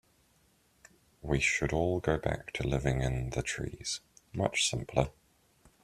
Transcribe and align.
We 1.21 1.39
should 1.39 1.71
all 1.73 1.99
go 1.99 2.17
back 2.17 2.53
to 2.53 2.65
living 2.67 3.03
in 3.03 3.29
the 3.29 3.43
trees, 3.43 3.99
much 4.33 4.67
simpler. 4.67 5.09